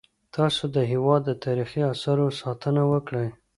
[0.35, 3.27] تاسو د هیواد د تاریخي اثارو ساتنه وکړئ.